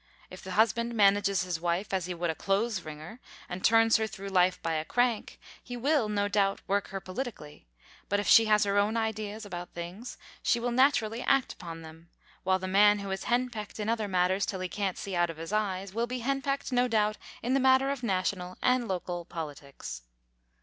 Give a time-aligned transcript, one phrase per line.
[0.31, 4.07] If the husband manages his wife as he would a clothes wringer, and turns her
[4.07, 7.67] through life by a crank, he will, no doubt, work her politically;
[8.09, 12.09] but if she has her own ideas about things, she will naturally act upon them,
[12.41, 15.37] while the man who is henpecked in other matters till he can't see out of
[15.37, 20.01] his eyes, will be henpecked, no doubt, in the matter of national and local politics.